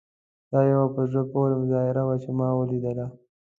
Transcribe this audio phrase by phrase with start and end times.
[0.51, 3.05] دا یوه په زړه پورې مظاهره وه چې ما ولیدله.